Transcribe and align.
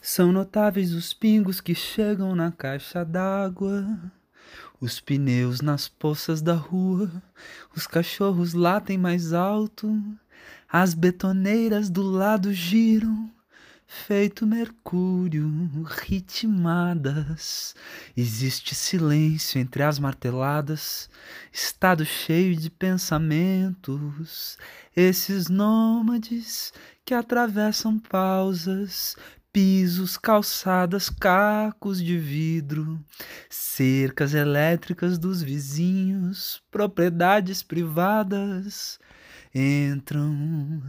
São 0.00 0.32
notáveis 0.32 0.92
os 0.92 1.12
pingos 1.12 1.60
que 1.60 1.74
chegam 1.74 2.34
na 2.34 2.52
caixa 2.52 3.04
d'água, 3.04 4.12
os 4.80 5.00
pneus 5.00 5.60
nas 5.60 5.88
poças 5.88 6.42
da 6.42 6.54
rua, 6.54 7.10
os 7.74 7.86
cachorros 7.86 8.54
latem 8.54 8.98
mais 8.98 9.32
alto, 9.32 10.02
as 10.68 10.94
betoneiras 10.94 11.88
do 11.88 12.02
lado 12.02 12.52
giram, 12.52 13.30
feito 13.86 14.46
mercúrio, 14.46 15.48
ritmadas. 15.84 17.74
Existe 18.16 18.74
silêncio 18.74 19.60
entre 19.60 19.82
as 19.82 19.98
marteladas, 19.98 21.08
estado 21.52 22.04
cheio 22.04 22.56
de 22.56 22.68
pensamentos, 22.68 24.58
esses 24.94 25.48
nômades 25.48 26.72
que 27.04 27.14
atravessam 27.14 27.98
pausas, 27.98 29.16
pisos, 29.56 30.18
calçadas, 30.18 31.08
cacos 31.08 32.04
de 32.04 32.18
vidro, 32.18 33.02
cercas 33.48 34.34
elétricas 34.34 35.16
dos 35.16 35.40
vizinhos, 35.40 36.62
propriedades 36.70 37.62
privadas 37.62 38.98
entram 39.54 40.82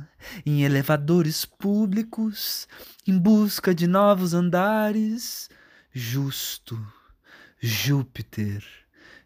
em 0.46 0.66
elevadores 0.66 1.46
públicos 1.46 2.68
em 3.08 3.18
busca 3.18 3.74
de 3.74 3.88
novos 3.88 4.34
andares. 4.34 5.50
Justo, 5.94 6.78
Júpiter, 7.62 8.66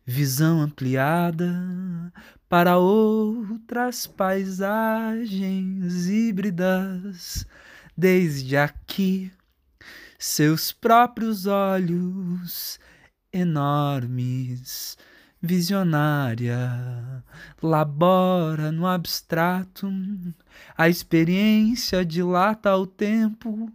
visão 0.05 0.61
ampliada 0.61 1.51
para 2.47 2.77
outras 2.77 4.05
paisagens 4.05 5.25
híbridas. 6.05 7.47
Desde 8.01 8.57
aqui, 8.57 9.31
seus 10.17 10.71
próprios 10.71 11.45
olhos 11.45 12.79
enormes 13.31 14.97
visionária, 15.39 17.23
labora 17.61 18.71
no 18.71 18.87
abstrato, 18.87 19.87
a 20.75 20.89
experiência 20.89 22.03
dilata 22.03 22.75
o 22.75 22.87
tempo, 22.87 23.71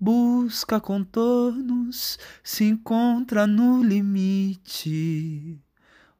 busca 0.00 0.80
contornos, 0.80 2.18
se 2.42 2.64
encontra 2.64 3.46
no 3.46 3.84
limite. 3.84 5.62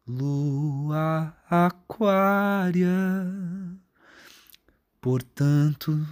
Lua 0.07 1.37
aquária, 1.51 2.89
portanto, 5.01 6.07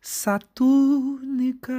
satúrnica, 0.00 1.72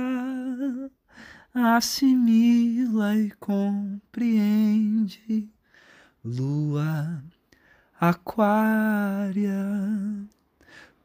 assimila 1.53 3.17
e 3.17 3.31
compreende 3.31 5.50
lua 6.23 7.22
aquária, 8.00 9.53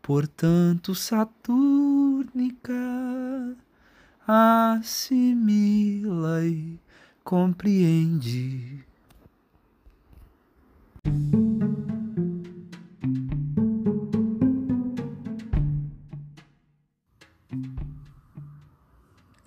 portanto 0.00 0.94
satúrnica, 0.94 2.72
assimila 4.26 6.44
e 6.44 6.78
compreende. 7.24 8.87